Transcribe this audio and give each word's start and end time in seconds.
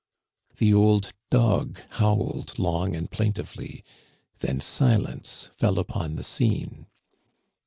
*' 0.31 0.55
The 0.57 0.73
old 0.73 1.11
dog 1.29 1.79
howled 1.91 2.57
long 2.57 2.95
and 2.95 3.11
plaintively, 3.11 3.83
then 4.39 4.59
silence 4.59 5.51
fell 5.57 5.77
upon 5.77 6.15
the 6.15 6.23
scene. 6.23 6.87